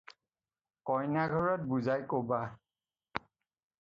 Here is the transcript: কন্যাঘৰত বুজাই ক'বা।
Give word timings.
কন্যাঘৰত 0.91 1.67
বুজাই 1.75 2.07
ক'বা। 2.15 2.43